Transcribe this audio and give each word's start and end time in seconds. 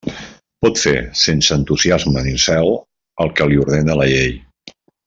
Pot 0.65 0.79
fer, 0.83 0.93
sense 1.25 1.53
entusiasme 1.59 2.25
ni 2.29 2.35
zel, 2.47 2.73
el 3.27 3.33
que 3.41 3.51
li 3.53 3.65
ordena 3.69 4.03
la 4.03 4.13
llei. 4.15 4.39